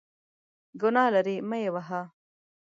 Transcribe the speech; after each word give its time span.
ګناه 0.81 1.09
لري، 1.15 1.35
مه 1.49 1.57
یې 1.63 1.69
وهه! 1.73 2.01